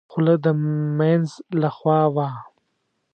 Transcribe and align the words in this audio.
خوله 0.11 0.35
د 0.43 0.45
مينځ 0.97 1.27
له 1.61 1.69
خوا 1.75 2.01
وه. 2.15 2.27